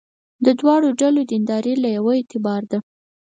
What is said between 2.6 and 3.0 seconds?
ده.